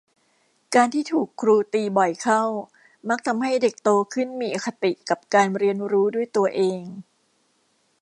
[0.75, 2.43] การที่ถูกครูตีบ่อยเข้า
[3.09, 6.81] มักทำให้เด็กโตขึ้นมีอคติกับการเรียนรู้ด้วยตัวเอง